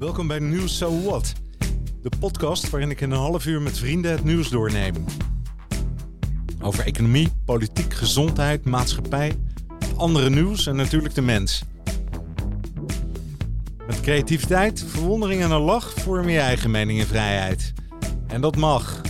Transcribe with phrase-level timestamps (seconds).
[0.00, 1.32] Welkom bij Nieuws So What,
[2.02, 5.04] de podcast waarin ik in een half uur met vrienden het nieuws doorneem.
[6.60, 9.36] Over economie, politiek, gezondheid, maatschappij,
[9.96, 11.62] andere nieuws en natuurlijk de mens.
[13.86, 17.72] Met creativiteit, verwondering en een lach vorm je eigen mening en vrijheid.
[18.26, 19.00] En dat mag.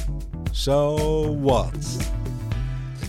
[0.50, 0.96] So
[1.40, 1.96] what?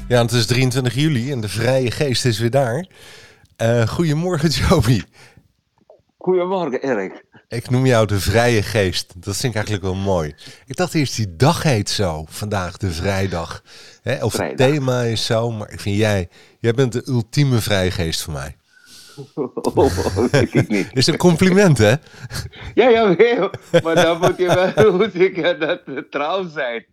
[0.08, 2.88] Ja, het is 23 juli en de vrije geest is weer daar.
[3.62, 5.02] Uh, goedemorgen, Joby.
[6.22, 7.24] Goedemorgen, Erik.
[7.48, 9.14] Ik noem jou de vrije geest.
[9.16, 10.36] Dat vind ik eigenlijk wel mooi.
[10.66, 12.26] Ik dacht eerst, die dag heet zo.
[12.30, 13.64] Vandaag, de vrijdag.
[14.02, 14.24] Hè?
[14.24, 15.52] Of het thema is zo.
[15.52, 18.56] Maar ik vind jij, jij bent de ultieme vrije geest voor mij.
[19.74, 20.90] Oh, denk ik niet.
[20.98, 21.94] is een compliment, hè?
[22.74, 23.16] Ja, ja,
[23.84, 26.86] maar dan moet je wel moet ik, dat trouw zijn.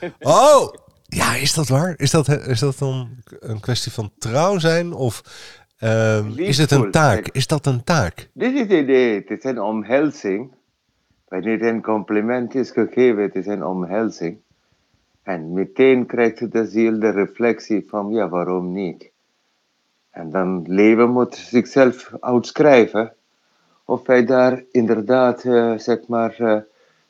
[0.20, 0.74] Oh,
[1.10, 1.94] ja, is dat waar?
[1.96, 4.92] Is dat, is dat dan een kwestie van trouw zijn?
[4.92, 5.22] Of
[5.80, 7.28] uh, is het een taak?
[7.28, 8.28] Is dat een taak?
[8.32, 9.14] Dit is het idee.
[9.14, 10.52] Het is een omhelzing.
[11.28, 14.38] Wanneer een compliment is gegeven, het is een omhelzing.
[15.22, 19.10] En meteen krijgt de ziel de reflectie van, ja, waarom niet?
[20.10, 23.12] En dan leven moet zichzelf uitschrijven
[23.84, 26.64] of wij daar inderdaad, uh, zeg maar,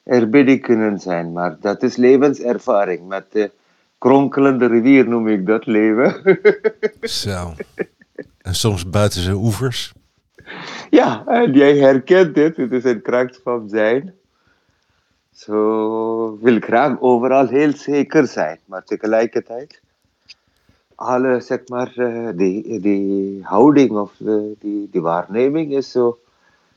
[0.04, 1.32] uh, kunnen zijn.
[1.32, 3.08] Maar dat is levenservaring.
[3.08, 3.50] Met de
[3.98, 6.40] kronkelende rivier noem ik dat leven.
[7.00, 7.54] Zo.
[8.38, 9.92] En soms buiten zijn oevers.
[10.90, 12.56] Ja, en jij herkent dit.
[12.56, 14.14] Het is een kracht van zijn.
[15.34, 18.58] Zo wil graag overal heel zeker zijn.
[18.64, 19.80] Maar tegelijkertijd,
[20.94, 24.12] alle, zeg maar, eh, die, die houding of
[24.58, 26.18] die, die waarneming is zo.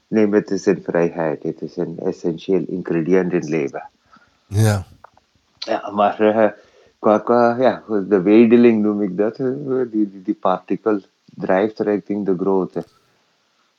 [0.08, 1.44] Neem het is een vrijheid.
[1.44, 3.90] Het is een essentieel ingrediënt in leven.
[4.48, 4.86] Ja.
[5.58, 6.48] Ja, maar uh,
[7.00, 9.36] qua, qua ja, de wedeling noem ik dat.
[9.36, 11.02] Die, die, die partikel
[11.36, 12.84] drijft richting de grootte.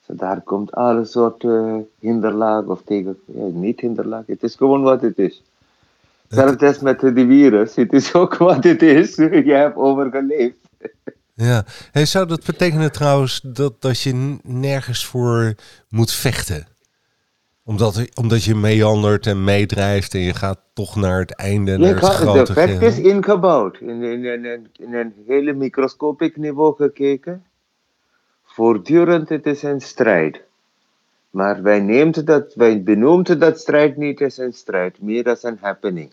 [0.06, 5.00] So daar komt alle soorten hinderlaag of tegen, ja, niet hinderlaag, het is gewoon wat
[5.00, 5.42] het is.
[6.28, 9.14] Zelfs met de virus, het is ook wat het is,
[9.50, 10.56] je hebt overgeleefd.
[11.34, 15.54] Ja, hey, zou dat betekenen trouwens dat, dat je nergens voor
[15.88, 16.66] moet vechten?
[17.64, 22.04] Omdat, omdat je meandert en meedrijft en je gaat toch naar het einde, naar het
[22.04, 27.44] grote De vecht is ingebouwd, in, in, in, in een hele microscopisch niveau gekeken.
[28.44, 30.42] Voortdurend het is een strijd.
[31.30, 35.58] Maar wij, neemt dat, wij benoemen dat strijd niet als een strijd, meer als een
[35.60, 36.12] happening.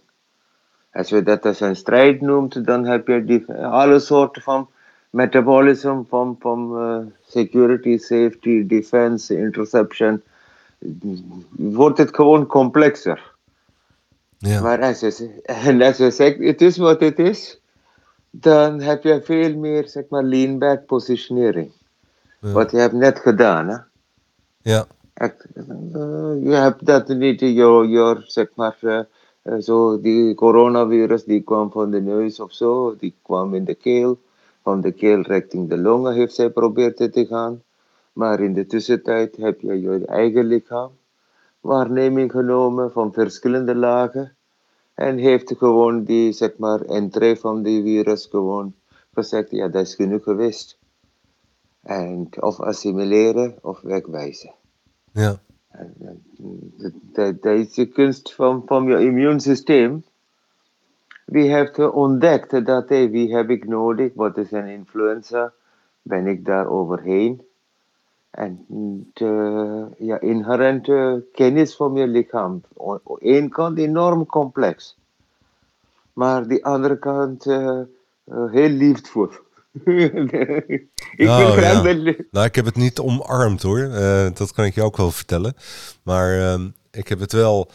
[0.93, 4.69] Als we dat als een strijd noemt, dan heb je die, alle soorten van
[5.09, 10.21] metabolism, van, van uh, security, safety, defense, interception.
[11.49, 13.35] Wordt het gewoon complexer.
[14.37, 14.61] Ja.
[14.61, 17.59] Maar als je, en als je zegt, het is wat het is,
[18.29, 21.71] dan heb je veel meer, zeg maar, lean back positionering.
[22.41, 22.51] Ja.
[22.51, 23.77] Wat je hebt net gedaan, hè?
[24.61, 24.87] Ja.
[25.13, 29.01] Echt, uh, je hebt dat niet, je, zeg maar, uh,
[29.59, 34.19] zo die coronavirus die kwam van de neus of zo, die kwam in de keel.
[34.63, 37.61] Van de keel richting de longen heeft zij probeerd te gaan.
[38.19, 40.91] Maar in de tussentijd heb je je eigen lichaam
[41.59, 44.35] waarneming genomen van verschillende lagen.
[44.93, 48.73] En heeft gewoon die, zeg maar, entree van die virus gewoon
[49.13, 50.77] gezegd, ja, dat is genoeg geweest.
[51.81, 54.53] En of assimileren of wegwijzen.
[55.11, 55.39] Ja.
[57.13, 60.03] Dat, is de kunst van, van je immuunsysteem.
[61.25, 64.11] Wie heeft ontdekt dat, hey, wie heb ik nodig?
[64.13, 65.53] Wat is een influenza?
[66.01, 67.47] Ben ik daar overheen?
[68.29, 68.65] En
[69.13, 72.61] de ja, inherente kennis van je lichaam.
[73.19, 74.97] Eén kant enorm complex.
[76.13, 77.79] Maar die andere kant uh,
[78.25, 79.29] uh, heel liefdevol.
[81.15, 82.13] ik graag ja.
[82.31, 83.79] Nou, ik heb het niet omarmd hoor.
[83.79, 85.53] Uh, dat kan ik je ook wel vertellen.
[86.03, 87.71] Maar uh, ik heb het wel.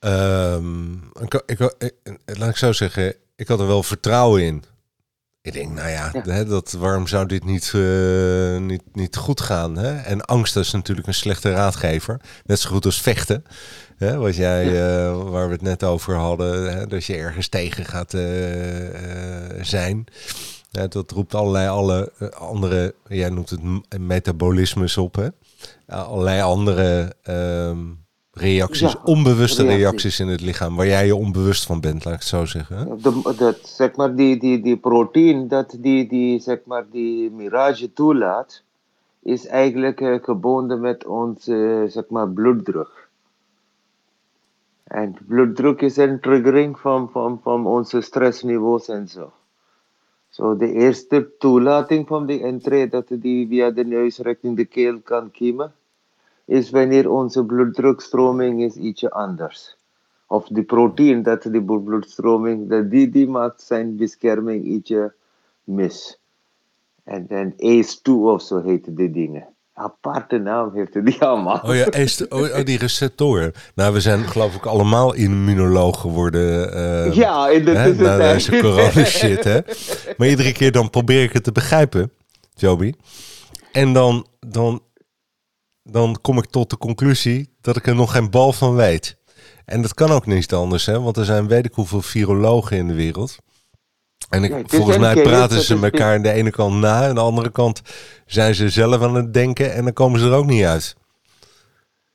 [0.00, 1.92] Um, ik, ik, ik,
[2.38, 4.64] laat ik zo zeggen, ik had er wel vertrouwen in.
[5.42, 6.22] Ik denk, nou ja, ja.
[6.22, 9.76] Hè, dat, waarom zou dit niet, uh, niet, niet goed gaan?
[9.76, 9.96] Hè?
[9.96, 12.20] En angst is natuurlijk een slechte raadgever.
[12.44, 13.44] Net zo goed als vechten.
[13.96, 14.16] Hè?
[14.16, 15.06] Wat jij, ja.
[15.08, 16.86] uh, waar we het net over hadden, hè?
[16.86, 18.22] dat je ergens tegen gaat uh,
[19.62, 20.04] zijn.
[20.70, 25.28] Ja, dat roept allerlei alle, andere, jij noemt het metabolismes op, hè?
[25.86, 28.04] allerlei andere um,
[28.40, 29.82] reacties, ja, onbewuste reacties.
[29.82, 30.20] reacties.
[30.20, 32.98] in het lichaam, waar jij je onbewust van bent, laat ik het zo zeggen.
[33.02, 37.92] De, dat, zeg maar, die, die, die protein dat die, die, zeg maar, die mirage
[37.92, 38.62] toelaat,
[39.22, 43.08] is eigenlijk uh, gebonden met onze uh, zeg maar, bloeddruk.
[44.84, 49.32] En bloeddruk is een triggering van, van, van onze stressniveaus en zo.
[50.28, 55.00] Zo, de eerste toelating van die entree dat die via de neus richting de keel
[55.00, 55.74] kan kiemen,
[56.50, 59.76] is wanneer onze bloeddrukstroming is ietsje anders.
[60.26, 65.12] Of de protein dat de bloedstroming, dat die, die maakt zijn bescherming ietsje
[65.64, 66.18] mis.
[67.04, 69.48] En dan ACE2 of zo heet die dingen.
[69.72, 71.60] Aparte naam heeft die allemaal.
[71.62, 73.52] Oh ja, ACE, oh, die receptoren.
[73.74, 76.76] Nou, we zijn geloof ik allemaal immunoloog geworden.
[76.76, 77.94] Uh, ja, in de.
[77.98, 79.60] Na deze corona shit, hè.
[80.16, 82.12] Maar iedere keer dan probeer ik het te begrijpen,
[82.54, 82.92] Joby.
[83.72, 84.82] En dan, dan,
[85.90, 89.16] dan kom ik tot de conclusie dat ik er nog geen bal van weet.
[89.64, 91.00] En dat kan ook niet anders, hè?
[91.00, 93.36] want er zijn weet ik hoeveel virologen in de wereld.
[94.28, 97.02] En ik, volgens mij praten ze elkaar aan de ene kant na.
[97.02, 97.82] En aan de andere kant
[98.26, 100.96] zijn ze zelf aan het denken en dan komen ze er ook niet uit.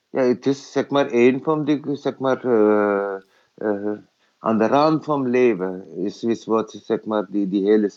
[0.09, 3.15] Ja, het is zeg maar een van die, zeg maar, uh,
[3.57, 3.91] uh,
[4.39, 7.91] aan de rand van leven is, is wat zeg maar die, die hele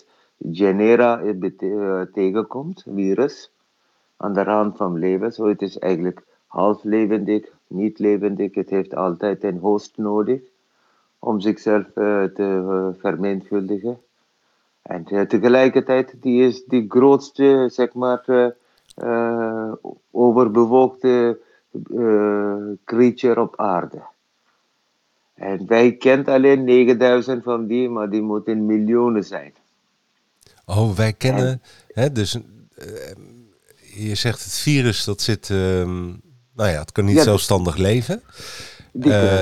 [0.52, 3.50] genera uh, tegenkomt, virus.
[4.20, 5.32] Aan de rand van leven.
[5.32, 8.55] Zo het is eigenlijk half levendig, niet levendig.
[8.55, 10.41] Het heeft altijd een host nodig
[11.19, 13.99] om zichzelf te vermenigvuldigen.
[14.82, 18.25] En tegelijkertijd die is die grootste, zeg maar,
[19.05, 19.73] uh,
[20.11, 21.38] overbevolkte
[21.91, 24.03] uh, creature op aarde.
[25.35, 29.53] En wij kennen alleen 9000 van die, maar die moeten miljoenen zijn.
[30.67, 32.38] Oh, wij kennen, hè, dus
[33.94, 36.05] je zegt het virus dat zit, ehm,
[36.55, 38.23] nou ja, het kan niet zelfstandig leven.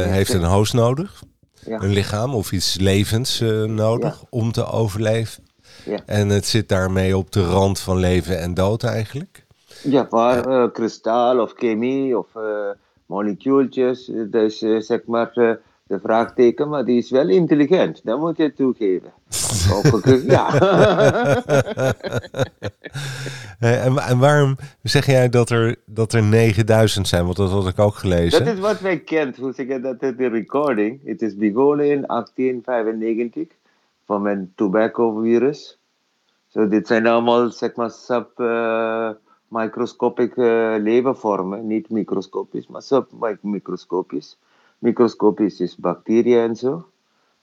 [0.08, 1.22] heeft een host nodig
[1.68, 5.44] een lichaam of iets levends uh, nodig om te overleven.
[5.84, 5.98] Ja.
[6.06, 9.44] En het zit daarmee op de rand van leven en dood eigenlijk.
[9.82, 12.42] Ja, waar uh, kristal of chemie of uh,
[13.06, 18.00] molecuultjes, dus zeg maar de vraagteken, maar die is wel intelligent.
[18.04, 19.12] Dat moet je toegeven.
[20.26, 20.54] ja.
[23.58, 27.24] en, en, waarom zeg jij dat er, dat er 9000 zijn?
[27.24, 28.44] Want dat had ik ook gelezen.
[28.44, 29.36] Dat is wat wij kent.
[29.36, 30.00] Hoe zeg je dat?
[30.00, 31.00] De recording.
[31.04, 33.56] Het is begonnen in 1895
[34.04, 35.78] van een tobacco-virus.
[36.48, 38.30] So, dit zijn allemaal zeg maar sub...
[38.36, 39.10] Uh,
[39.48, 44.38] microscopic uh, levenvormen, niet microscopisch, maar submicroscopisch
[44.78, 46.88] microscopisch is bacteriën en zo.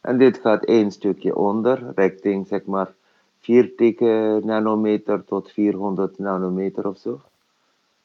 [0.01, 2.93] En dit gaat één stukje onder, richting zeg maar
[3.39, 3.99] 40
[4.43, 7.21] nanometer tot 400 nanometer of zo.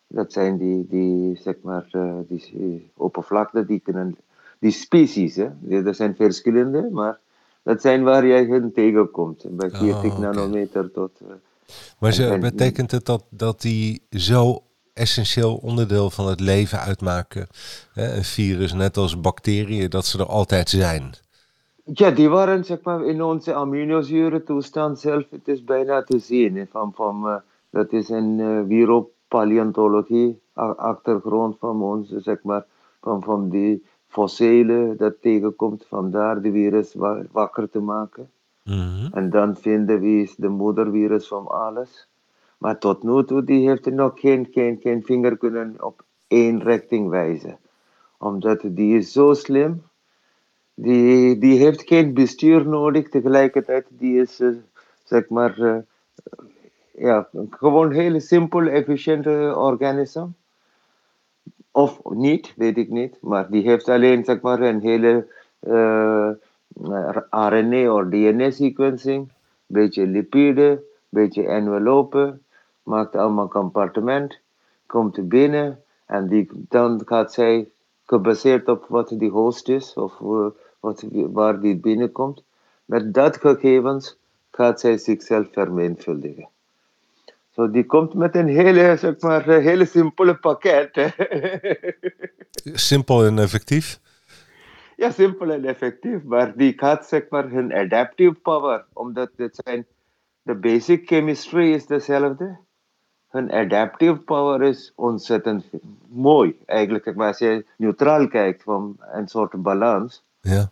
[0.07, 4.17] Dat zijn die, die zeg maar, uh, die oppervlakte, die kunnen,
[4.59, 5.49] die species, hè.
[5.69, 7.19] Er zijn verschillende, maar
[7.63, 9.45] dat zijn waar jij hun tegenkomt.
[9.51, 11.11] Bij 40 nanometer tot...
[11.23, 11.29] Uh,
[11.99, 14.63] maar betekent het dat, dat die zo
[14.99, 17.47] essentieel onderdeel van het leven uitmaken.
[17.93, 18.17] Hè?
[18.17, 21.15] Een virus, net als bacteriën, dat ze er altijd zijn.
[21.85, 25.25] Ja, die waren zeg maar, in onze aminozuren toestand zelf.
[25.31, 26.67] Het is bijna te zien.
[26.71, 27.37] Van, van, uh,
[27.71, 30.41] dat is een uh, viropaleontologie
[30.77, 32.65] achtergrond van ons, zeg maar,
[33.01, 36.95] van, van die fossielen dat tegenkomt, vandaar de virus
[37.33, 38.31] wakker te maken.
[38.65, 42.09] Mm En dan vinden we is de moedervirus van alles.
[42.59, 47.09] Maar tot nu toe die heeft nog geen, geen, geen vinger kunnen op één richting
[47.09, 47.59] wijzen.
[48.19, 49.83] Omdat die is zo slim.
[50.75, 53.09] Die, die heeft geen bestuur nodig.
[53.09, 54.57] Tegelijkertijd die is, uh,
[55.05, 55.77] zeg maar, uh,
[56.91, 60.29] ja, gewoon hele simpel, efficiënte organisme.
[61.71, 63.17] Of niet, weet ik niet.
[63.21, 65.27] Maar die heeft alleen, zeg maar, een hele
[65.61, 66.31] uh,
[67.31, 69.29] RNA of DNA sequencing.
[69.67, 72.43] Beetje lipiden, beetje envelopen
[72.89, 74.39] maakt allemaal compartiment,
[74.87, 77.69] komt binnen en die, dan gaat zij,
[78.05, 80.19] gebaseerd op wat die host is of
[80.81, 82.43] wat, waar die binnenkomt,
[82.85, 84.17] met dat gegevens
[84.51, 86.49] gaat zij zichzelf vermenigvuldigen.
[87.51, 91.15] Zo, die komt met een hele, zeg maar, hele simpele pakket.
[92.89, 94.01] Simpel en effectief?
[94.97, 99.87] Ja, simpel en effectief, maar die gaat zeg maar hun adaptive power, omdat het zijn,
[100.43, 102.59] de basic chemistry is dezelfde
[103.29, 105.65] hun adaptive power is ontzettend
[106.09, 106.59] mooi.
[106.67, 110.71] Eigenlijk, maar als je neutraal kijkt van een soort balans, ja.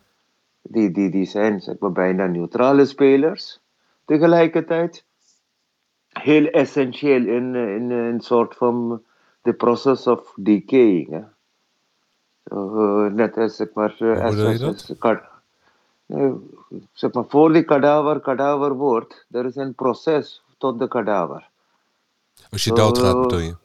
[0.63, 3.61] die, die, die zijn zeg maar, bijna neutrale spelers.
[4.05, 5.05] Tegelijkertijd
[6.09, 9.03] heel essentieel in, in een soort van
[9.43, 11.11] the process of decaying.
[11.11, 11.23] Hè.
[12.53, 14.63] Uh, net als zeg maar, Hoe als, als,
[15.01, 15.21] als,
[16.07, 16.33] uh,
[16.93, 21.49] zeg maar, voor die kadaver kadaver wordt, er is een proces tot de kadaver.
[22.51, 23.57] Als je doodgaat, bedoel je?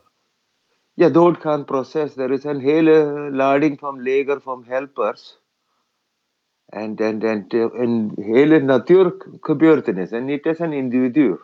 [0.93, 2.17] Ja, doodgaan proces.
[2.17, 5.39] Er is een hele lading van leger van helpers.
[6.65, 10.11] En, en, en een hele natuurgebeurtenis.
[10.11, 11.39] En niet als een individu.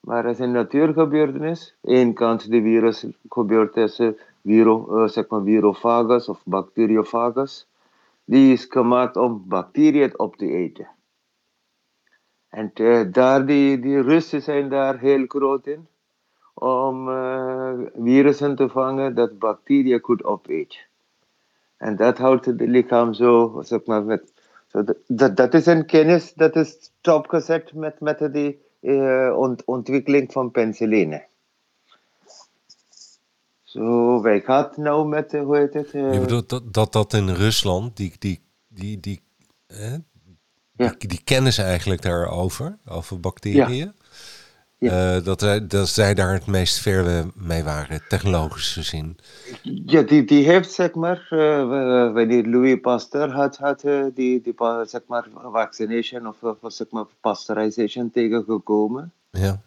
[0.00, 1.76] Maar als een natuurgebeurtenis.
[1.82, 4.00] Eén kant de virus gebeurt als
[4.44, 7.68] viro, zeg maar virofagus of bacteriofagus.
[8.24, 10.88] Die is gemaakt om bacteriën op te eten.
[12.48, 12.70] En
[13.12, 15.88] daar die, die Russen zijn daar heel groot in.
[16.54, 17.06] Om
[18.02, 20.78] virussen te vangen dat bacteriën goed opeten.
[21.76, 24.32] En dat houdt het lichaam zo, zeg maar, met
[24.66, 30.32] so dat, dat is een kennis dat is stopgezet met, met de uh, ont, ontwikkeling
[30.32, 31.24] van penicilline.
[33.62, 35.92] Zo, wij gaan nou met, hoe heet het?
[35.94, 39.22] Uh, Je bedoelt dat, dat dat in Rusland, die, die, die, die,
[39.66, 39.94] eh,
[40.72, 40.94] ja.
[40.98, 43.76] die, die kennis eigenlijk daarover, over bacteriën.
[43.76, 43.92] Ja.
[44.84, 45.16] Ja.
[45.16, 49.16] Uh, dat, zij, dat zij daar het meest ver mee waren, technologisch gezien.
[49.62, 54.54] Ja, die, die heeft zeg maar, uh, wanneer Louis Pasteur had, had uh, die, die
[54.84, 59.12] zeg maar, vaccination of, of zeg maar, pasteurization tegengekomen.
[59.30, 59.60] Ja.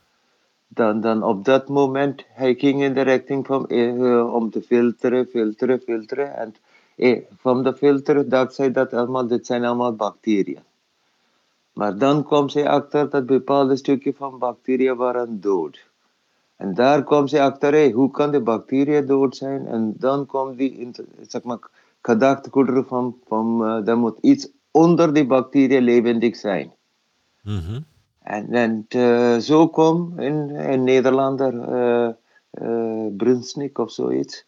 [0.68, 3.72] Dan, dan op dat moment, hij ging in de richting van,
[4.32, 6.36] om te filteren, filteren, filteren.
[6.36, 6.54] En
[7.38, 10.60] van de filteren dacht zij dat allemaal, dit zijn allemaal bacteriën.
[11.78, 15.90] Maar dan kwam zij achter dat bepaalde stukje van bacteriën waren dood.
[16.56, 19.68] En daar kwam zij achter, hey, hoe kan de bacteriën dood zijn?
[19.68, 20.92] En dan kwam die
[21.28, 21.60] zeg maar,
[22.88, 26.72] van, van uh, er moet iets onder die bacteriën levendig zijn.
[27.42, 27.86] Mm -hmm.
[28.20, 32.10] En, en uh, zo kwam een, een Nederlander, uh,
[32.62, 34.46] uh, Brunsnik of zoiets.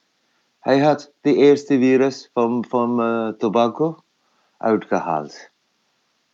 [0.59, 3.97] Hij had de eerste virus van, van tobacco
[4.57, 5.48] uitgehaald.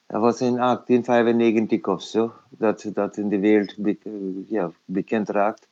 [0.07, 3.75] Dat was in 1895 of zo, dat dat in de wereld
[4.47, 5.67] ja, bekend raakt.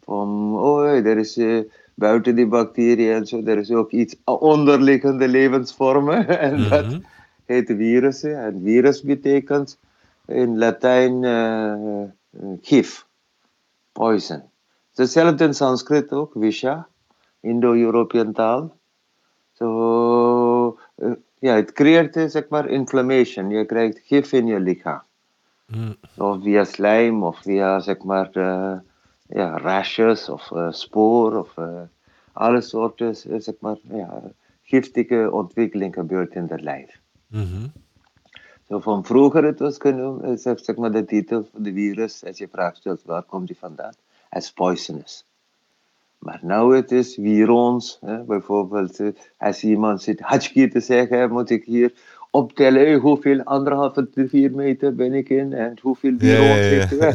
[0.00, 1.64] Van, oh, er is uh,
[1.94, 6.28] buiten die bacteriën en zo, er is ook iets onderliggende levensvormen.
[6.38, 6.70] en mm-hmm.
[6.70, 7.00] dat
[7.44, 8.44] heet virussen.
[8.44, 9.78] En virus betekent
[10.26, 12.02] in Latijn uh,
[12.60, 13.06] gif,
[13.92, 14.42] poison.
[14.94, 16.88] Hetzelfde in Sanskrit ook, Visha,
[17.40, 18.76] Indo-European taal.
[19.52, 23.50] Zo, so, ja, het creëert zeg maar inflammation.
[23.50, 25.02] Je krijgt gif in je lichaam.
[25.66, 25.96] Mm.
[26.16, 28.78] Of via slijm, of via zeg maar uh,
[29.28, 31.80] ja, rashes of uh, spoor of uh,
[32.32, 34.22] alle soorten zeg maar, ja,
[34.62, 37.00] giftige ontwikkeling gebeurt in het lijf.
[37.26, 37.72] Mm -hmm.
[38.68, 42.48] Zo van vroeger het was genoemd, zeg maar de titel van de virus, als je
[42.48, 43.94] vraagt stelt waar komt die vandaan,
[44.28, 45.24] as poisonous.
[46.18, 51.30] Maar nou het is wie ons, hè, bijvoorbeeld eh, als iemand zit hatchki te zeggen,
[51.30, 51.92] moet ik hier
[52.30, 56.88] optellen hoeveel anderhalve vier meter ben ik in en hoeveel wie ja, ja.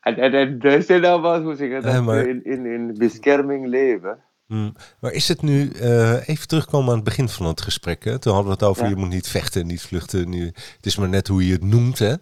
[0.00, 2.26] en, en, en dat is nou wat, hoe zeg dat, maar...
[2.26, 4.18] in, in, in bescherming leven.
[4.46, 4.74] Hmm.
[5.00, 8.04] Maar is het nu, uh, even terugkomen aan het begin van het gesprek.
[8.04, 8.18] Hè?
[8.18, 8.88] Toen hadden we het over, ja.
[8.88, 10.28] je moet niet vechten, niet vluchten.
[10.28, 11.98] Nu, het is maar net hoe je het noemt.
[11.98, 12.14] Hè?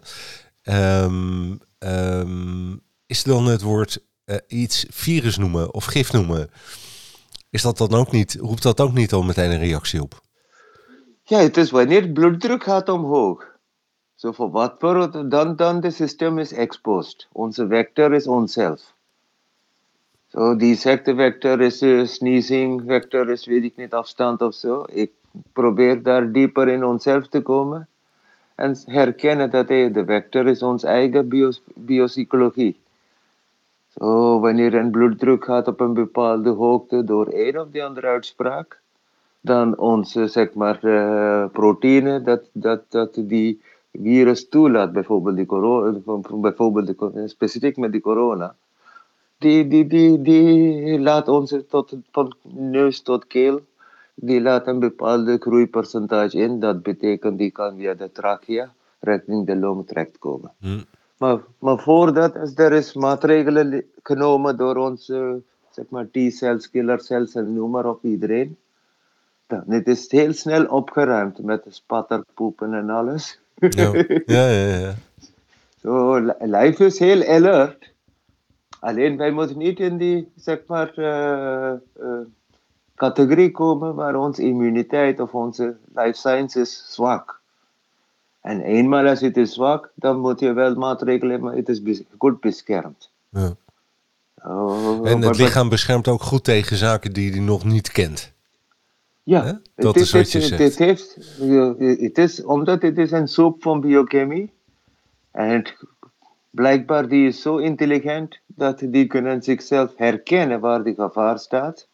[1.03, 6.49] Um, um, is dan het woord uh, iets virus noemen of gif noemen,
[7.49, 10.21] is dat dan ook niet, roept dat ook niet al meteen een reactie op?
[11.23, 13.53] Ja, het is wanneer bloeddruk gaat omhoog.
[14.15, 17.27] Zo voor wat voor, dan, dan de systeem is exposed.
[17.31, 18.93] Onze vector is onszelf.
[20.27, 24.83] Zo, die secte vector is uh, sneezing, vector is weet ik niet, afstand of zo.
[24.87, 25.11] Ik
[25.53, 27.87] probeer daar dieper in onszelf te komen.
[28.55, 31.29] En herkennen dat hey, de vector is onze eigen
[31.75, 32.15] bios.
[33.97, 38.81] Zo, wanneer een bloeddruk gaat op een bepaalde hoogte door een of die andere uitspraak,
[39.41, 43.61] dan onze zeg maar, uh, proteïne dat, dat, dat die
[43.91, 45.99] virus toelaat, bijvoorbeeld, die corona,
[46.29, 48.55] bijvoorbeeld de, specifiek met die corona,
[49.37, 53.61] die, die, die, die laat ons tot, van neus tot keel,
[54.15, 56.59] die laat een bepaalde groeipercentage in.
[56.59, 60.51] Dat betekent die kan via de trachea richting de long terechtkomen.
[60.59, 60.83] Hmm.
[61.17, 65.41] Maar, maar voordat er is maatregelen genomen door onze
[65.71, 68.57] zeg maar, T-cells, killercells en noem maar op iedereen.
[69.47, 73.39] Dan het is heel snel opgeruimd met spatterpoepen en alles.
[73.59, 73.91] Ja,
[74.25, 74.77] ja, ja.
[74.77, 74.93] ja.
[75.81, 77.93] Zo, lijf is heel alert.
[78.79, 82.19] Alleen wij moeten niet in die zeg maar, uh, uh,
[82.95, 87.34] categorie komen waar onze immuniteit of onze life science is zwak.
[88.45, 92.39] En eenmaal als het is zwak, dan moet je wel maatregelen, maar het is goed
[92.39, 93.09] beschermd.
[93.29, 93.55] Ja.
[94.43, 98.33] Oh, en het lichaam beschermt ook goed tegen zaken die hij nog niet kent.
[99.23, 100.61] Ja, dat is, wat je zegt.
[100.61, 101.17] Het, heeft,
[102.01, 104.51] het is, omdat het is een soep van biochemie.
[105.31, 105.63] En
[106.49, 111.87] blijkbaar die is zo intelligent dat die kunnen zichzelf herkennen waar die gevaar staat.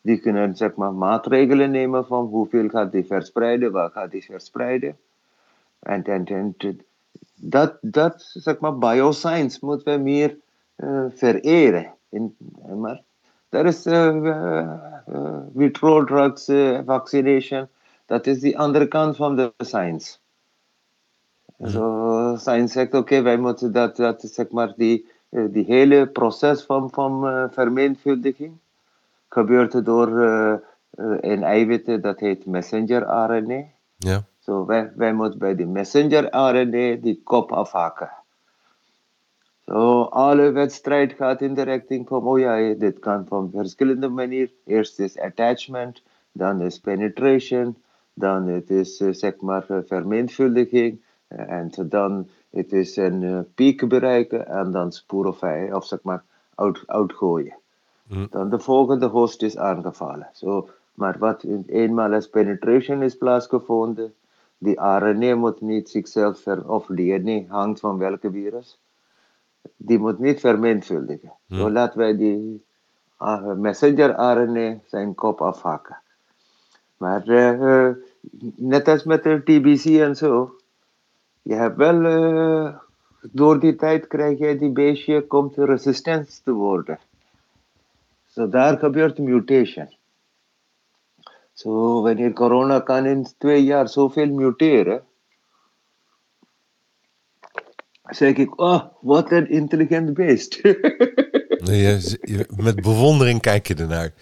[0.00, 4.96] Die kunnen zeg maar, maatregelen nemen van hoeveel gaat die verspreiden, waar gaat die verspreiden.
[5.84, 6.56] En, en, en
[7.34, 10.36] dat, dat, zeg maar, bioscience moeten we meer
[10.76, 11.92] uh, vereren.
[12.08, 12.36] In,
[12.76, 13.02] maar
[13.48, 13.84] er is
[15.52, 16.50] withdrawal drugs,
[16.86, 17.68] vaccination.
[18.06, 20.16] Dat is die andere kant van de science.
[21.56, 21.68] Mm.
[21.68, 26.90] Zo, science zegt, oké, wij moeten dat, dat, zeg maar, die, die hele proces van,
[26.90, 28.56] van uh, vermenigvuldiging
[29.28, 30.54] gebeurt door uh,
[31.20, 33.64] een eiwitten, dat heet messenger RNA.
[33.96, 34.24] Ja.
[34.44, 38.10] Zo, wij, wij moeten bij die messenger RNA die kop afhakken.
[39.60, 44.54] Zo, alle wedstrijd gaat in de richting van, oh ja, dit kan van verschillende manieren.
[44.64, 47.76] Eerst is attachment, dan is penetration,
[48.14, 51.02] dan het is, zeg maar, vermenigvuldiging.
[51.28, 56.22] En dan het is een piek bereiken en dan sporen of zeg maar,
[56.54, 57.56] uit, uitgooien.
[58.08, 58.26] Mm.
[58.30, 60.28] Dan de volgende host is aangevallen.
[60.32, 64.14] So, maar wat eenmaal als penetration is plaatsgevonden,
[64.58, 68.80] die RNA moet niet zichzelf ver, of DNA hangt van welke virus,
[69.76, 71.32] die moet niet vermenigvuldigen.
[71.46, 71.58] Mm.
[71.58, 72.64] Zo laten wij die
[73.20, 75.98] uh, messenger RNA zijn kop afhakken.
[76.96, 77.90] Maar uh,
[78.56, 80.56] net als met de TBC en zo,
[81.42, 82.74] je hebt wel, uh,
[83.32, 86.98] door die tijd krijg je die beestje, komt resistent te worden.
[88.26, 89.88] Zo daar gebeurt mutation.
[91.54, 95.02] Zo wanneer corona kan in twee jaar zoveel muteren,
[98.02, 100.62] zeg ik, oh, wat een intelligent beest.
[102.56, 104.12] met bewondering kijk je ernaar.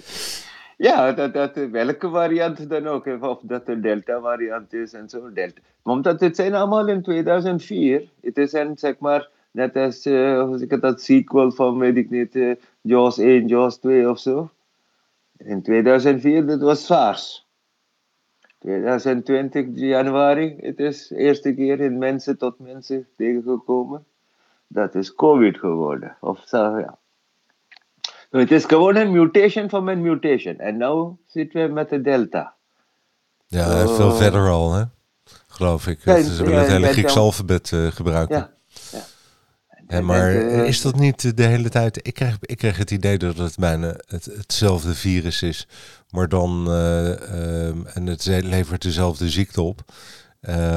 [0.76, 3.06] Ja, dat, dat, welke variant dan ook.
[3.06, 5.32] Of dat de Delta-variant is en zo.
[5.32, 5.60] Delta.
[5.82, 8.08] Omdat het zijn allemaal in 2004.
[8.20, 12.34] Het is een, zeg maar, net als uh, zeg dat sequel van, weet ik niet,
[12.34, 14.50] uh, Jaws 1, Jaws 2 of zo.
[15.44, 17.46] In 2004, dat was SARS.
[18.58, 24.04] 2020 januari, het is de eerste keer in mensen tot mensen tegengekomen.
[24.66, 26.16] Dat is COVID geworden.
[26.20, 26.98] Of zo, ja.
[28.30, 30.58] Het is gewoon een mutation van een mutation.
[30.58, 32.54] En nu zitten we met de delta.
[33.46, 34.84] Ja, veel verder al, hè?
[35.52, 36.04] geloof ik.
[36.04, 38.36] Ja, Ze willen het hele Griekse alfabet uh, gebruiken.
[38.36, 38.52] Ja,
[40.00, 42.06] maar uh, is dat niet de hele tijd...
[42.06, 45.68] Ik krijg, ik krijg het idee dat het bijna het, hetzelfde virus is.
[46.10, 46.64] Maar dan...
[46.68, 49.80] Uh, en het levert dezelfde ziekte op.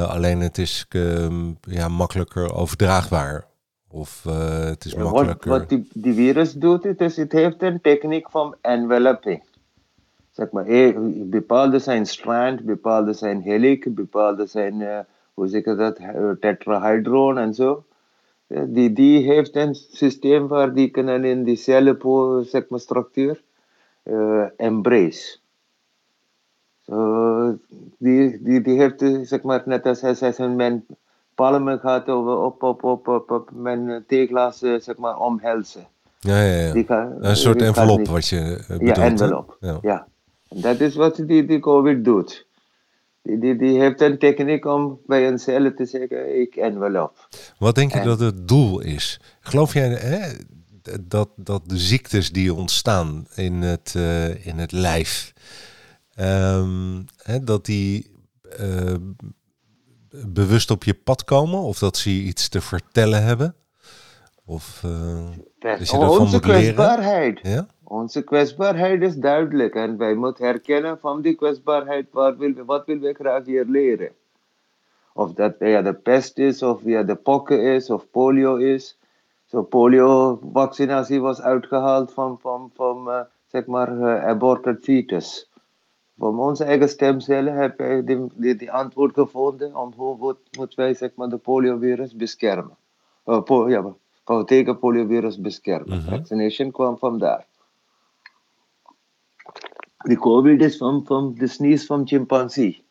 [0.08, 3.46] alleen het is ehm, ja, makkelijker overdraagbaar.
[3.90, 4.24] Of
[4.70, 5.50] het is ja, makkelijker.
[5.50, 9.44] Wat, wat die, die, virus doet, het, is, het heeft een techniek van enveloping.
[10.36, 10.66] Zeg maar,
[11.26, 15.00] bepaalde zijn strand, bepaalde zijn helix, bepaalde zijn, uh,
[15.34, 17.86] hoe zeg je dat, eh, tetrahydron en zo.
[18.48, 23.42] Die, die heeft een systeem waar die kunnen in die cellen, zeg maar, structuur
[24.04, 25.38] uh, embrace.
[26.86, 27.58] So,
[27.98, 30.86] die, die, die heeft, zeg maar, net als, als een
[31.36, 35.88] palmen gaat op, op, op, op, op mijn theeglas zeg maar, omhelzen.
[36.20, 37.12] Ja, ja, ja.
[37.20, 38.96] een soort envelop wat je bedoelt.
[38.96, 39.58] Ja, envelop.
[39.60, 39.78] Ja.
[39.82, 40.08] ja.
[40.50, 42.46] Dat is wat die, die COVID doet.
[43.26, 47.28] Die, die, die heeft een techniek om bij een cel te zeggen, ik envelop.
[47.58, 49.20] Wat denk je dat het doel is?
[49.40, 50.34] Geloof jij hè,
[51.02, 55.34] dat, dat de ziektes die ontstaan in het, uh, in het lijf,
[56.20, 58.12] um, hè, dat die
[58.60, 58.94] uh,
[60.26, 61.60] bewust op je pad komen?
[61.60, 63.56] Of dat ze iets te vertellen hebben?
[64.46, 67.40] Of uh, is Onze kwetsbaarheid.
[67.44, 67.68] Ja?
[67.84, 69.76] Onze kwetsbaarheid is duidelijk.
[69.76, 74.12] En wij moeten herkennen van die kwetsbaarheid wat wil, wat wil we graag hier leren.
[75.14, 78.98] Of dat ja, de pest is, of ja, de pokken is, of polio is.
[79.46, 85.50] Zo polio-vaccinatie was uitgehaald van, van, van uh, zeg maar, uh, aborted fetus.
[86.18, 90.94] Van onze eigen stemcellen hebben wij die, die, die, antwoord gevonden om hoe moeten wij
[90.94, 92.78] zeg maar, de poliovirus beschermen.
[93.26, 93.96] Uh, po, ja,
[94.46, 95.98] tegen poliovirus beschermen.
[95.98, 96.10] Mm -hmm.
[96.10, 97.46] Vaccination kwam van daar.
[99.98, 102.84] De COVID is van, van de sneeze van chimpansee.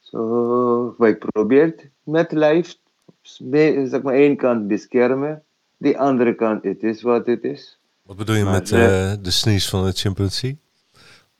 [0.00, 2.76] So, wij proberen met lijf,
[3.22, 5.42] zeg maar, één kant beschermen,
[5.76, 7.78] de andere kant, het is wat het is.
[8.02, 10.58] Wat bedoel je maar, met uh, de sneeze van de chimpansee?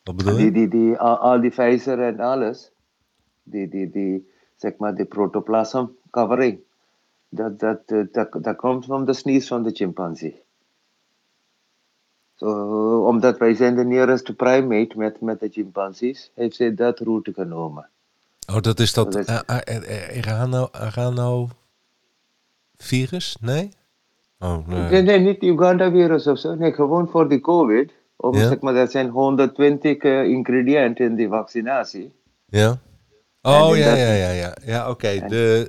[0.03, 0.39] Wat bedoel je?
[0.39, 2.71] Die, die, die, al, al die Pfizer en alles,
[3.43, 6.61] die, die, die, zeg maar, de protoplasm covering,
[7.29, 10.43] dat, dat, dat, dat komt van de sneeze van de chimpansee.
[12.35, 17.33] So, omdat wij zijn de nearest primate met, met de chimpansees, heeft zij dat route
[17.33, 17.89] genomen.
[18.53, 21.49] Oh, dat is dat, dat Arano, Arano
[22.77, 23.37] virus?
[23.41, 23.69] Nee?
[24.39, 24.91] Oh, nee.
[24.91, 25.03] nee.
[25.03, 26.55] Nee, niet Uganda-virus of zo.
[26.55, 27.93] Nee, gewoon voor de COVID.
[28.17, 28.49] Of ja?
[28.49, 32.13] zeg maar, er zijn 120 uh, ingrediënten in die vaccinatie.
[32.47, 32.79] Ja.
[33.43, 34.91] Oh ja, ja, ja, ja, ja.
[34.91, 35.27] oké.
[35.29, 35.69] De,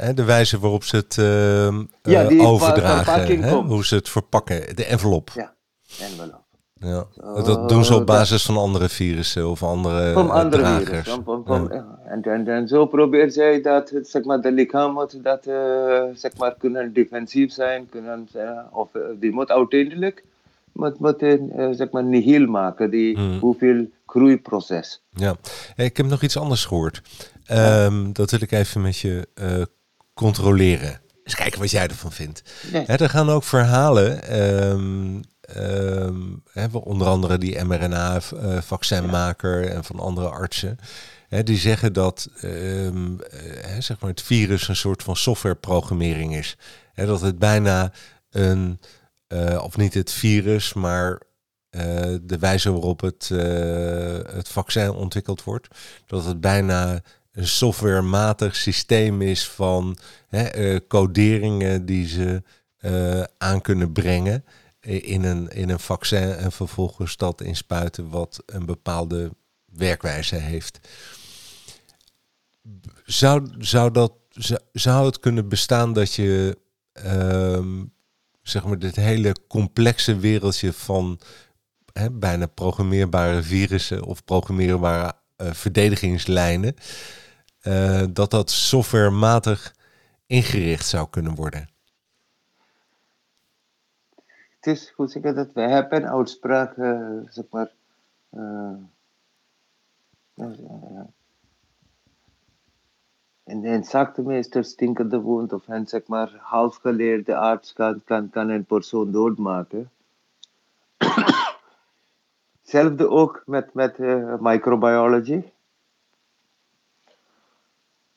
[0.00, 3.54] uh, de wijze waarop ze het uh, ja, overdragen, hè?
[3.54, 5.30] hoe ze het verpakken, de envelop.
[5.34, 5.54] Ja,
[6.00, 6.42] envelop.
[6.74, 7.06] Ja.
[7.44, 10.88] dat doen ze op basis van andere virussen of andere Van andere dragers.
[10.88, 11.24] virussen.
[11.24, 11.98] Van, van, ja.
[12.04, 16.54] en, en, en zo probeert zij dat zeg maar, de lichaam dat, uh, zeg maar,
[16.58, 18.28] kunnen defensief zijn, kunnen,
[18.72, 20.24] of die moet uiteindelijk
[20.74, 23.38] moet, moet uh, zeg maar, nihil maken, die hmm.
[23.38, 25.02] hoeveel groeiproces.
[25.10, 25.36] Ja,
[25.76, 27.02] ik heb nog iets anders gehoord.
[27.52, 29.28] Um, dat wil ik even met je
[30.14, 31.00] controleren.
[31.24, 32.42] Eens kijken wat jij ervan vindt.
[32.72, 32.84] Nee.
[32.84, 35.20] er gaan ook verhalen um,
[35.56, 40.78] um, hebben onder andere die mRNA-vaccinmaker en van andere artsen.
[41.44, 43.18] Die zeggen dat um,
[43.78, 46.56] zeg maar het virus een soort van softwareprogrammering is.
[46.94, 47.92] Dat het bijna
[48.30, 48.80] een,
[49.34, 51.12] uh, of niet het virus, maar
[51.70, 51.80] uh,
[52.22, 53.38] de wijze waarop het, uh,
[54.34, 55.68] het vaccin ontwikkeld wordt.
[56.06, 62.42] Dat het bijna een softwarematig systeem is van hè, coderingen die ze
[63.38, 64.44] aan kunnen brengen
[64.80, 69.30] in een, in een vaccin en vervolgens dat inspuiten wat een bepaalde
[69.64, 70.80] werkwijze heeft.
[73.04, 74.12] Zou, zou, dat,
[74.72, 76.58] zou het kunnen bestaan dat je
[77.06, 77.92] um,
[78.44, 81.18] zeg maar dit hele complexe wereldje van
[81.92, 86.74] hè, bijna programmeerbare virussen of programmeerbare uh, verdedigingslijnen,
[87.62, 89.74] uh, dat dat softwarematig
[90.26, 91.68] ingericht zou kunnen worden?
[94.64, 97.72] het is, zeg ik dat, wij hebben een uitspraak, uh, zeg maar,
[103.44, 108.64] en een zaaktemeester stinkende woont of een zeg maar halfgeleerde arts kan, kan, kan een
[108.64, 109.90] persoon doodmaken.
[112.60, 115.42] Hetzelfde ook met, met uh, microbiology.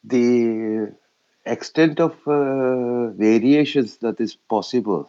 [0.08, 0.94] The
[1.42, 5.08] extent of uh, variations that is possible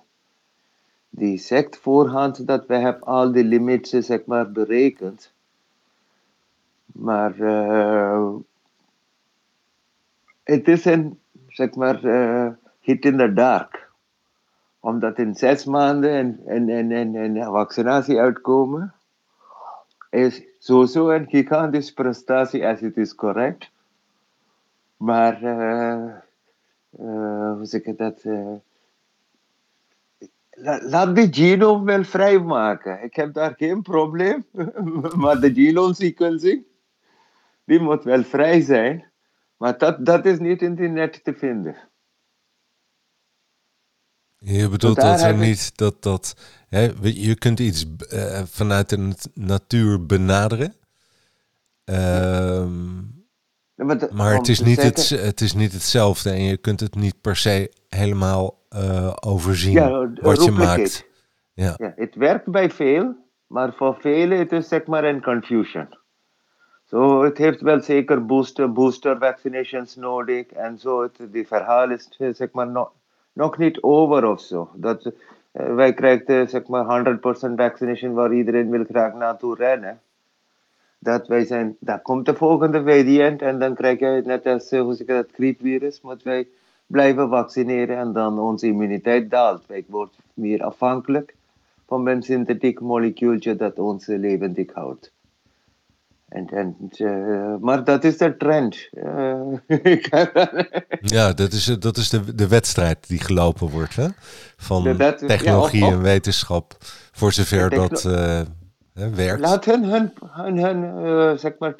[1.10, 5.32] die zegt voorhand dat wij hebben al die limits zeg maar berekend.
[6.86, 8.34] Maar uh,
[10.50, 12.48] het is een zeg maar uh,
[12.80, 13.90] hit in the dark.
[14.80, 18.94] Omdat in zes maanden en, en, en, en, vaccinatie uitkomen
[20.10, 23.70] is sowieso een gigantische prestatie als het is correct.
[24.96, 26.14] Maar uh,
[27.56, 28.24] hoe zeg ik dat?
[30.80, 33.02] laat de genome wel vrijmaken.
[33.02, 34.44] Ik heb daar geen probleem.
[35.22, 36.64] maar de genome sequencing,
[37.64, 39.07] die moet wel vrij zijn.
[39.58, 41.76] Maar dat, dat is niet in het net te vinden.
[44.38, 46.34] Je bedoelt dat er niet dat dat.
[46.68, 50.74] Hè, je kunt iets uh, vanuit de natuur benaderen.
[51.84, 52.66] Uh,
[53.74, 57.20] maar, maar het, is niet het, het is niet hetzelfde en je kunt het niet
[57.20, 61.06] per se helemaal uh, overzien ja, wat je maakt.
[61.52, 61.74] Ja.
[61.76, 63.16] ja, het werkt bij veel,
[63.46, 65.88] maar voor velen het is zeg maar een confusion.
[66.88, 71.02] Zo, het heeft wel zeker booster, booster vaccinations nodig en zo.
[71.02, 72.92] Het, die verhaal is zeg maar nog,
[73.32, 74.70] nog niet over of zo.
[74.74, 80.00] Dat, uh, wij krijgen zeg maar 100% vaccination waar iedereen wil graag naartoe rennen.
[80.98, 84.94] Dat wij zijn, daar komt de volgende variant en dan krijg je net als hoe
[84.94, 86.48] zeg dat griepvirus, moet wij
[86.86, 89.66] blijven vaccineren en dan onze immuniteit daalt.
[89.66, 91.34] Wij worden meer afhankelijk
[91.86, 95.16] van een synthetiek molecuultje dat ons levendig houdt.
[96.28, 98.88] En, en, uh, maar dat is de trend.
[98.92, 99.52] Uh,
[101.16, 104.06] ja, dat is, dat is de, de wedstrijd die gelopen wordt hè?
[104.56, 106.76] van technologie en wetenschap,
[107.12, 108.40] voor zover dat uh,
[109.14, 109.40] werkt.
[109.40, 111.74] Laat hen hun, hun, hun zeg maar,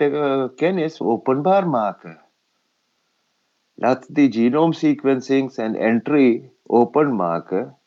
[0.55, 2.21] kennis openbaar maken.
[3.75, 7.78] Laat die genome sequencing en entry openmaken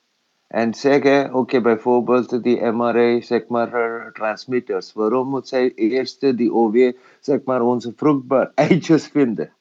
[0.51, 4.93] en zeggen, oké, okay, bijvoorbeeld die MRI, zeg maar, transmitters.
[4.93, 9.53] Waarom moet zij eerst die OV, zeg maar, onze vruchtbaar eitjes vinden?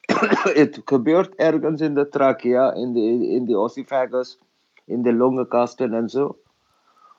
[0.62, 4.38] Het gebeurt ergens in de trachea, in de, in de ossiphagus,
[4.84, 6.36] in de longenkasten en zo.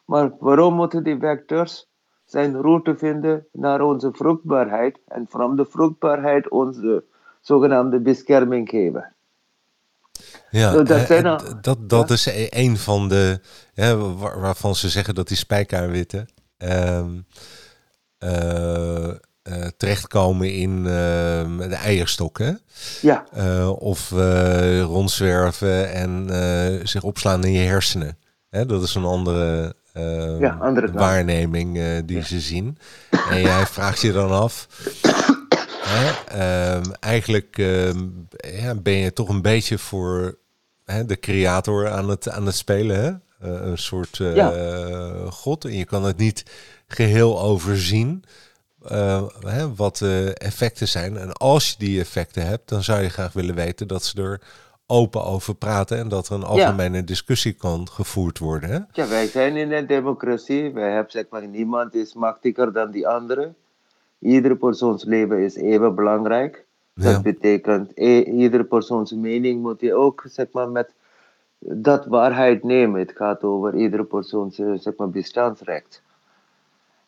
[0.06, 1.90] Maar waarom moeten die vectors
[2.26, 7.04] zijn route vinden naar onze vruchtbaarheid en van de vruchtbaarheid onze
[7.42, 9.13] zogenaamde bescherming geven.
[10.60, 13.40] Ja, dat, dat, dat is e- een van de,
[13.74, 17.00] hè, waarvan ze zeggen dat die spijkerwitten uh,
[18.20, 19.10] uh,
[19.78, 22.38] terechtkomen in ehm, de eierstok.
[22.38, 22.52] Hè?
[23.02, 23.26] Ja.
[23.38, 24.10] Uh, of
[24.82, 26.30] rondzwerven en
[26.88, 28.18] zich opslaan in je hersenen.
[28.50, 28.66] Hè?
[28.66, 32.78] Dat is een andere, ehm, ja, andere waarneming die ze zien.
[33.30, 34.68] En jij vraagt je dan af
[36.28, 38.00] Ehm, eigenlijk ehm,
[38.62, 40.38] ja, ben je toch een beetje voor
[40.86, 43.04] hè, de creator aan het, aan het spelen.
[43.04, 43.10] Hè?
[43.44, 45.66] Eh, een soort uh, god.
[45.66, 46.46] En je kan het niet
[46.88, 48.24] geheel overzien.
[48.92, 51.18] Uh, hè, wat de effecten zijn.
[51.18, 54.42] En als je die effecten hebt, dan zou je graag willen weten dat ze er
[54.88, 58.70] open over praten en dat er een algemene discussie kan gevoerd worden.
[58.70, 58.80] Hè?
[58.92, 60.72] Ja, wij zijn in een democratie.
[60.72, 63.54] Wij hebben zeg maar, niemand is machtiger dan die andere.
[64.20, 66.66] Iedere persoons leven is even belangrijk.
[66.94, 70.94] Dat betekent, e iedere persoons mening moet je ook zeg maar, met
[71.60, 73.00] dat waarheid nemen.
[73.00, 76.04] Het gaat over iedere persoons zeg maar, bestaansrecht.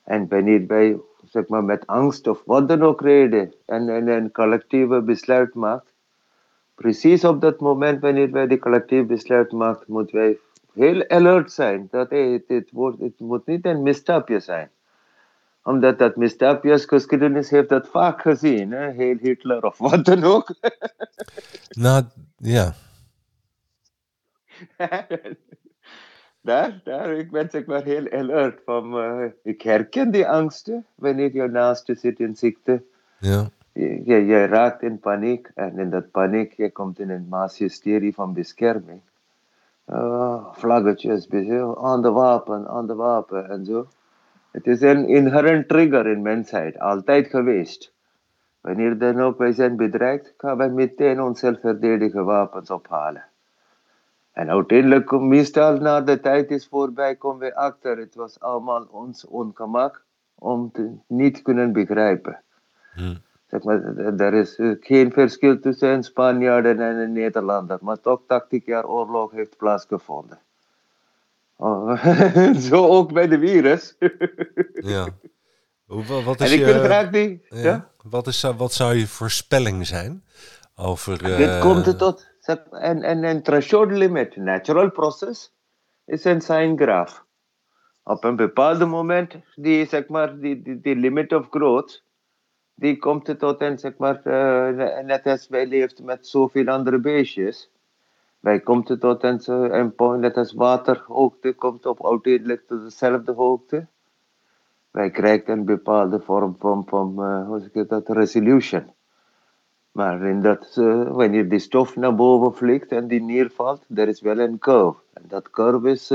[0.04, 4.32] En wanneer wij zeg maar, met angst of wat dan ook reden en, en een
[4.32, 5.93] collectieve besluit maakt,
[6.76, 10.38] precies op dat moment wanneer wij die collectief besluit maken, moeten wij
[10.74, 11.88] heel alert zijn.
[11.91, 14.69] Dat hey, het, het, wordt, het moet niet een misstapje zijn.
[15.65, 18.71] Omdat dat misstapjes, geschiedenis heeft dat vaak gezien.
[18.71, 18.91] Hè?
[18.91, 20.56] Heel Hitler of wat dan ook.
[21.86, 22.04] nou,
[22.38, 22.73] ja.
[26.41, 31.34] daar, daar, ik ben zeg maar heel alert van, uh, ik herken die angsten wanneer
[31.34, 32.84] je naast je zit in ziekte.
[33.19, 33.49] Ja
[34.04, 38.34] je, je raakt in paniek en in dat paniek je komt in een masshysterie van
[38.34, 39.01] bescherming.
[39.88, 41.30] Uh, vlaggetjes,
[41.82, 43.88] aan de wapen, aan de wapen en zo.
[44.56, 47.94] Het is een inherent trigger in mensheid, altijd geweest.
[48.62, 53.26] Wanneer dan ook wij zijn bedreigd, gaan wij meteen ons zelfverdedigende wapens ophalen.
[54.32, 59.26] En uiteindelijk, meestal na de tijd is voorbij, komen we achter, het was allemaal ons
[59.26, 60.04] ongemak
[60.36, 62.41] om te niet kunnen begrijpen.
[62.94, 63.18] Hmm.
[63.48, 68.65] Zeg maar, er is geen verschil tussen een Spanjaard en een Nederlander, maar toch 80
[68.65, 70.39] jaar oorlog heeft plaatsgevonden.
[71.58, 72.06] Oh,
[72.70, 73.96] zo ook bij de virus.
[74.74, 75.08] ja.
[75.86, 77.46] Wat is en ik je, graag die.
[77.50, 80.24] Ja, Wat, is, wat zou je voorspelling zijn
[80.76, 81.30] over.
[81.30, 82.34] Uh, Dit komt het tot.
[82.72, 85.54] En, en een threshold limit, natural process,
[86.06, 87.24] is een sine graph.
[88.04, 92.04] Op een bepaald moment, die, zeg maar, die, die, die limit of growth,
[92.74, 97.70] die komt tot een, zeg maar, uh, net als wij leeft met zoveel andere beestjes.
[98.46, 103.88] Wij komen tot een, point, net als waterhoogte komt op uiteindelijk tot dezelfde hoogte.
[104.92, 108.94] Wij krijgen een bepaalde vorm van, van uh, hoe zeg dat, resolution.
[109.92, 114.22] Maar in dat, uh, wanneer die stof naar boven vliegt en die neervalt, er is
[114.22, 115.00] wel een curve.
[115.14, 116.12] En dat curve is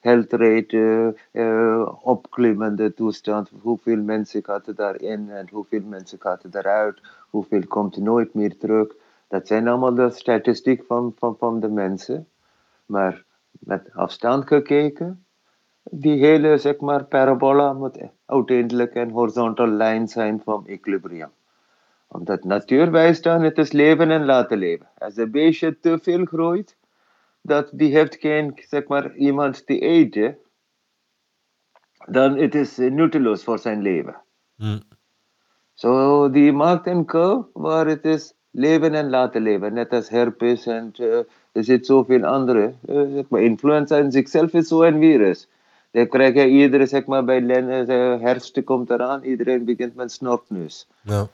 [0.00, 3.50] health rate, uh, opklimmende toestand.
[3.62, 7.00] Hoeveel mensen gaat er daarin en hoeveel mensen gaat er daaruit?
[7.30, 9.00] Hoeveel komt nooit meer terug?
[9.32, 12.28] Dat zijn allemaal de statistiek van, van, van de mensen.
[12.86, 15.24] Maar met afstand gekeken,
[15.82, 21.30] die hele zeg maar, parabola moet uiteindelijk een horizontal lijn zijn van equilibrium.
[22.06, 24.88] Omdat natuur wijst dan, het is leven en laten leven.
[24.98, 26.76] Als een beestje te veel groeit,
[27.40, 30.38] dat die heeft geen, zeg maar, iemand die eten,
[32.06, 34.16] dan het is nutteloos voor zijn leven.
[34.56, 34.80] Hmm.
[35.74, 39.72] Zo, die maakt een curve waar het is leven en laten leven.
[39.72, 41.16] Net als herpes en uh,
[41.52, 42.74] er zit zoveel andere.
[42.88, 45.48] Uh, zeg maar, influenza in zichzelf is zo'n virus.
[45.90, 50.86] Dan krijg je iedereen, zeg maar, bij uh, herfst komt eraan, iedereen begint met snortneus.
[51.02, 51.28] Ja.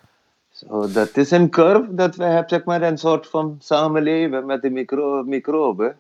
[0.51, 4.63] So, dat is een curve dat we hebben, zeg maar, een soort van samenleven met
[4.63, 5.99] de micro microben.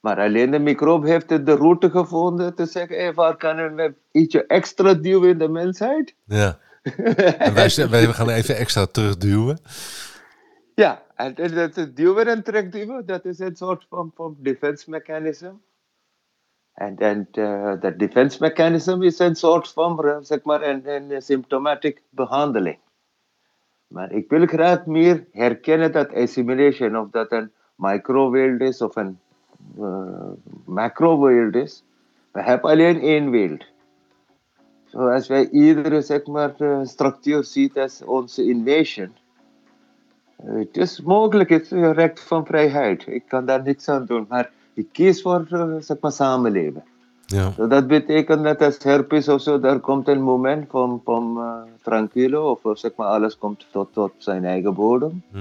[0.00, 4.46] Maar alleen de microbe heeft de route gevonden te zeggen, hey, waar kunnen we ietsje
[4.46, 6.14] extra duwen in de mensheid?
[6.24, 6.58] Ja.
[7.38, 9.58] en wij, wij gaan even extra terugduwen.
[10.82, 15.52] Ja, en dat duwen en terugduwen, dat is een soort van, van defense mechanism.
[16.72, 22.78] En uh, dat defense mechanism is een soort van, zeg maar, een, een symptomatic behandeling.
[23.86, 29.18] Maar ik wil graag meer herkennen dat assimilation, of dat een microwereld is of een
[29.78, 30.30] uh,
[30.64, 31.84] macro-wereld is.
[32.32, 33.64] We hebben alleen één wereld.
[34.84, 39.20] Zoals wij iedere zeg maar, uh, structuur ziet als onze invasion.
[40.44, 43.06] Het is mogelijk, het is recht van vrijheid.
[43.06, 45.46] Ik kan daar niks aan doen, maar ik kies voor
[45.80, 46.84] zeg maar, samenleven.
[47.26, 47.50] Ja.
[47.50, 51.72] So dat betekent dat als herpes of zo, daar komt een moment van, van uh,
[51.82, 55.22] tranquilo, of zeg maar alles komt tot, tot zijn eigen bodem.
[55.32, 55.38] Hm.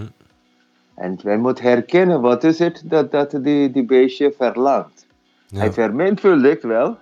[0.95, 5.05] En wij moeten herkennen wat is het dat, dat die, die beestje verlangt.
[5.47, 5.59] Ja.
[5.59, 6.97] Hij vermenigvuldigt wel.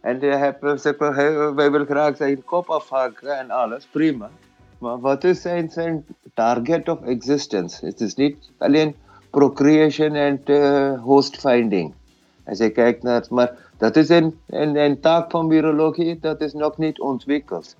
[0.00, 1.14] En hij heeft, zeg maar,
[1.54, 4.30] wij willen graag zijn kop afhakken en alles, prima.
[4.84, 7.86] Maar wat is zijn, zijn target of existence?
[7.86, 8.94] Het is niet alleen
[9.30, 11.92] procreation en uh, host finding.
[12.46, 16.52] Als je kijkt naar, maar dat is een, een, een taak van virologie, dat is
[16.52, 17.76] nog niet ontwikkeld.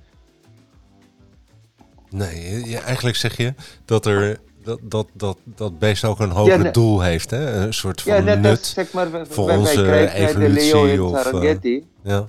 [2.11, 7.01] Nee, eigenlijk zeg je dat er dat, dat, dat, dat beest ook een hoger doel
[7.01, 7.65] heeft, hè?
[7.65, 11.03] Een soort van ja, net nut als, zeg maar, voor onze evolutie.
[11.03, 12.29] of, uh, ja.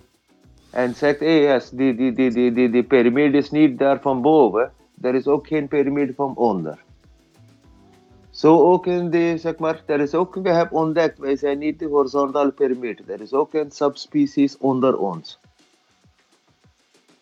[0.76, 4.72] En zegt, hey, yes, die, die, die, die, piramide is niet daar van boven.
[5.02, 6.84] Er is ook geen piramide van onder.
[8.30, 11.80] Zo ook in de, zeg maar, er is ook, we hebben ontdekt, wij zijn niet
[11.80, 13.04] de horizontale piramide.
[13.08, 15.40] Er is ook een subspecies onder ons.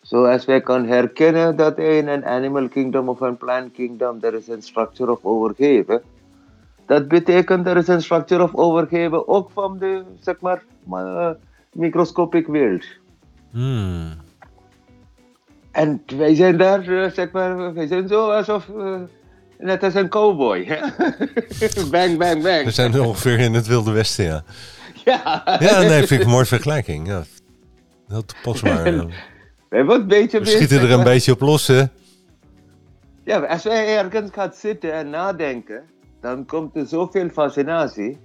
[0.00, 4.48] Zoals wij kunnen herkennen dat in een animal kingdom of een plant kingdom er is
[4.48, 6.02] een structure of overgeven.
[6.86, 10.62] Dat betekent er is een structure of overgeven ook van de, zeg maar,
[11.72, 13.02] microscopic wereld.
[13.54, 14.12] Hmm.
[15.72, 18.96] En wij zijn daar, uh, zeg maar, wij zijn zo alsof, uh,
[19.58, 20.66] net als een cowboy.
[21.90, 22.64] bang, bang, bang.
[22.64, 24.44] We zijn ongeveer in het Wilde Westen, ja.
[25.04, 27.06] Ja, ja nee, vind ik een mooie vergelijking.
[27.06, 27.24] Ja.
[28.08, 28.82] Heel toepasbaar.
[29.68, 31.82] Wij beetje We schieten er een beetje op los, hè?
[33.24, 35.82] Ja, als wij ergens gaan zitten en nadenken,
[36.20, 38.18] dan komt er zoveel fascinatie.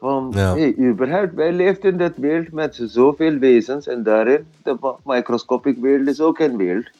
[0.00, 0.54] Van, ja.
[0.54, 6.08] hey, überhaupt, wij leven in dit wereld met zoveel wezens en daarin, de microscopic wereld
[6.08, 6.90] is ook een wereld.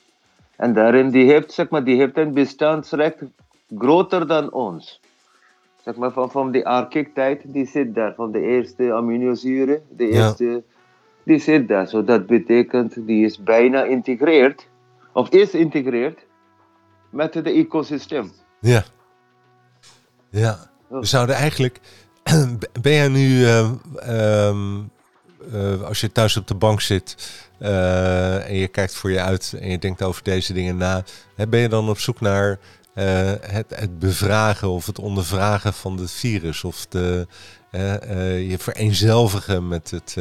[0.57, 3.17] En daarin, die heeft, zeg maar, die heeft een bestaansrecht
[3.79, 5.01] groter dan ons.
[5.85, 10.63] Zeg maar, van, van de archiek-tijd, die zit daar, van de eerste aminozuren, de eerste
[11.23, 11.89] die zit daar.
[11.89, 14.67] So dat betekent die is bijna integreerd,
[15.13, 16.19] of is integreerd
[17.11, 18.33] met het ecosysteem.
[18.59, 18.85] Ja.
[20.31, 20.59] Ja.
[20.87, 21.81] We zouden eigenlijk.
[22.81, 23.71] Ben jij nu, uh,
[25.53, 27.17] uh, als je thuis op de bank zit
[27.61, 31.05] uh, en je kijkt voor je uit en je denkt over deze dingen na,
[31.37, 32.59] hè, ben je dan op zoek naar
[33.41, 37.27] het, het bevragen of het ondervragen van het virus of de,
[37.73, 40.17] uh, je vereenzelvigen met het,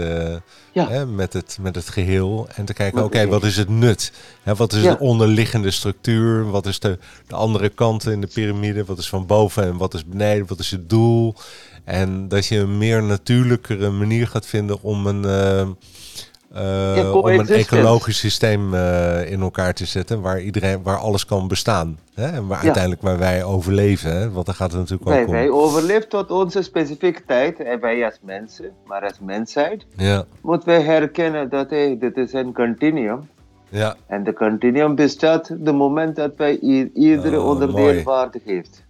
[1.08, 2.48] met, het, met het geheel.
[2.56, 4.12] En te kijken, oké, wat is het nut?
[4.44, 6.50] Hè, wat is de onderliggende structuur?
[6.50, 8.86] Wat is de, de andere kant in de piramide?
[8.86, 10.48] Wat is van boven en wat is beneden?
[10.48, 11.36] Wat is het doel?
[11.84, 15.26] En dat je een meer natuurlijkere manier gaat vinden om een
[16.56, 21.48] uh, om een ecologisch systeem uh, in elkaar te zetten waar iedereen, waar alles kan
[21.48, 22.00] bestaan.
[22.14, 22.26] Hè?
[22.26, 24.12] En waar uiteindelijk waar wij overleven.
[24.12, 24.32] Hè?
[24.32, 25.34] Want daar gaat het natuurlijk wij, ook om.
[25.34, 27.60] Wij overleven tot onze specifieke tijd.
[27.60, 30.26] En wij als mensen, maar als mensheid, ja.
[30.42, 33.30] moeten wij herkennen dat hey, dit is een continuum.
[33.70, 33.96] Ja.
[34.08, 36.60] En de continuum bestaat de moment dat wij
[36.94, 38.84] iedere oh, onderdeel waarde geeft.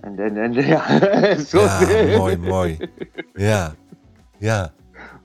[0.00, 0.98] En, en, en ja,
[1.50, 2.78] zo ja, mooi, mooi.
[3.34, 3.74] Ja,
[4.38, 4.72] ja.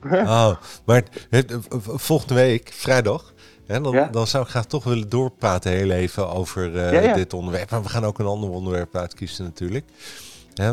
[0.11, 3.33] Oh, maar het, volgende week, vrijdag,
[3.67, 7.69] hè, dan, dan zou ik graag toch willen doorpraten heel even over uh, dit onderwerp.
[7.69, 9.85] Maar we gaan ook een ander onderwerp uitkiezen natuurlijk.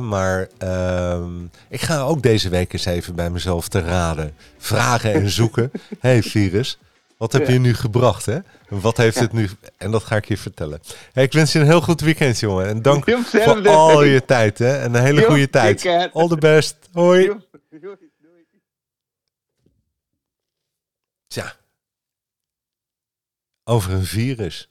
[0.00, 1.26] maar uh,
[1.68, 4.34] ik ga ook deze week eens even bij mezelf te raden.
[4.58, 5.70] Vragen en zoeken.
[6.00, 6.78] hey virus,
[7.22, 8.26] wat heb je nu gebracht?
[8.26, 8.38] Hè?
[8.68, 9.48] Wat heeft het nu...
[9.76, 10.80] En dat ga ik je vertellen.
[11.12, 12.66] Hey, ik wens je een heel goed weekend, jongen.
[12.66, 14.58] En dank voor al je tijd.
[14.58, 14.78] Hè?
[14.78, 15.86] En een hele goede tijd.
[16.12, 16.76] All the best.
[16.92, 17.32] Hoi.
[21.26, 21.56] Tja.
[23.64, 24.68] Over een virus.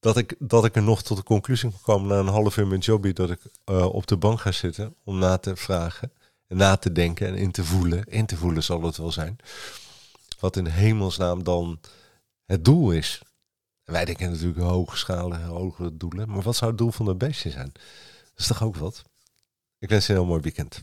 [0.00, 2.84] Dat ik, dat ik er nog tot de conclusie kwam na een half uur met
[2.84, 6.12] Jobby dat ik uh, op de bank ga zitten om na te vragen,
[6.46, 8.04] en na te denken en in te voelen.
[8.04, 9.38] In te voelen zal het wel zijn.
[10.38, 11.80] Wat in hemelsnaam dan
[12.44, 13.22] het doel is.
[13.84, 16.30] Wij denken natuurlijk hoge schalen, hogere doelen.
[16.30, 17.70] Maar wat zou het doel van dat beestje zijn?
[17.72, 19.04] Dat is toch ook wat?
[19.78, 20.82] Ik wens je een heel mooi weekend.